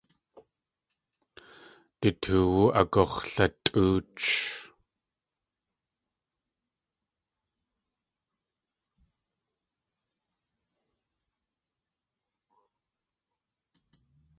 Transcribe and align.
Du 2.01 2.09
toowú 2.21 2.61
agux̲latʼóoch. 2.79 4.27